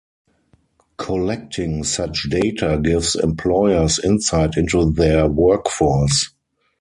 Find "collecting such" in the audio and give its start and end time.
0.97-2.27